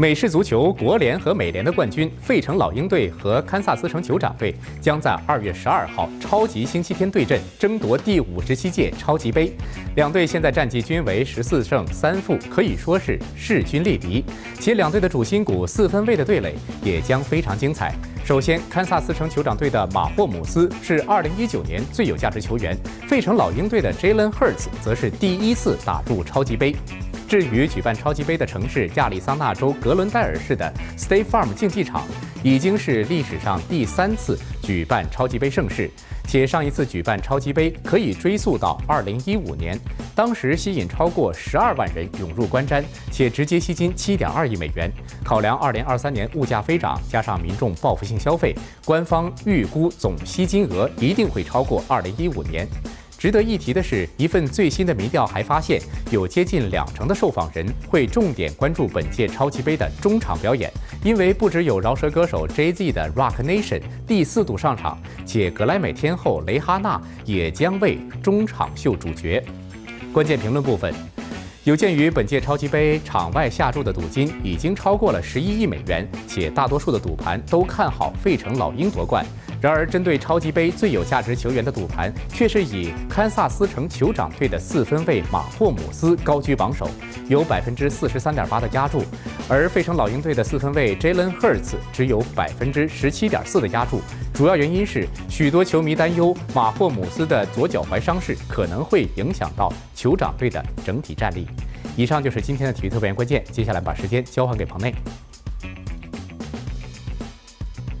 [0.00, 9.52] 美式足球国联和美联的冠军费城老鹰队和堪萨斯城酋长队将在二月十二号超级星期天对阵，争夺第五十七届超级杯。
[9.96, 14.24] 两队现在战绩均为十四胜三负，可以说是势均力敌。
[14.58, 17.94] 且两队的主心骨四分卫的对垒也将非常精彩。
[18.24, 22.74] 首先，堪萨斯城酋长队的马霍姆斯是二零一九年最有价值球员，
[23.06, 26.74] 费城老鹰队的 Jalen Hurts 则是第一次打入超级杯。
[27.30, 32.04] 至于举办超级杯的城市亚利桑那州格伦戴尔市的 State Farm 竞技场，
[32.42, 35.88] 已经是历史上第三次举办超级杯盛事，
[36.26, 39.78] 且上一次举办超级杯可以追溯到2015年，
[40.12, 44.90] 当时吸引超过12万人涌入观瞻，且直接吸金7.2亿美元。
[45.24, 48.52] 考量2023年物价飞涨，加上民众报复性消费，
[48.84, 52.66] 官方预估总吸金额一定会超过2015年。
[53.20, 55.78] 值得一提的是，一份最新的民调还发现，
[56.10, 60.72] 有接近两成的受访人会重点关注本届超级杯的中场表演，
[61.04, 69.44] 因为不只有饶舌歌手 Jay-Z 的 Rock Nation 第四度上场，且格莱美天后蕾哈娜也将为中场秀主角。
[70.14, 70.94] 关键评论部分，
[71.64, 79.22] 有鉴于本届超级杯场外下注的赌金已经超过了十一亿美元，且大多数的赌盘都看好费城老鹰夺冠。
[79.60, 86.88] 然而，针对超级杯最有价值球员的赌盘却是以堪萨斯城酋长队的四分卫马霍姆斯高居榜首，
[87.28, 89.00] 有百分之四十三点八的压注；
[89.52, 94.00] 而费城老鹰队的四分卫 Jalen Hurts 只有百分之十七点四的压注。
[94.32, 101.48] 主要原因是许多球迷担忧马霍姆斯的左脚踝伤势可能会影响到酋长队的整体战力。
[101.96, 104.94] 以上就是今天的体育特派员关键，接下来把时间交还给彭内。